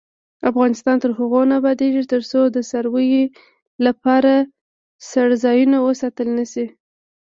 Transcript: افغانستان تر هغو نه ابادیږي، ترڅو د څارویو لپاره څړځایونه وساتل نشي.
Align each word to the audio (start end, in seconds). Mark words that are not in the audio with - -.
افغانستان 0.51 0.95
تر 1.03 1.11
هغو 1.19 1.41
نه 1.49 1.55
ابادیږي، 1.59 2.03
ترڅو 2.13 2.41
د 2.55 2.57
څارویو 2.69 3.23
لپاره 3.85 4.33
څړځایونه 5.11 5.77
وساتل 5.87 6.27
نشي. 6.37 6.65